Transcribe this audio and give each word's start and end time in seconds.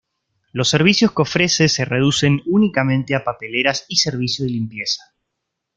Los 0.51 0.69
servicios 0.69 1.11
que 1.11 1.21
ofrece 1.21 1.69
se 1.69 1.85
reducen 1.85 2.41
únicamente 2.47 3.13
a 3.13 3.23
papeleras 3.23 3.85
y 3.87 3.97
servicio 3.97 4.45
de 4.45 4.49
limpieza. 4.49 5.03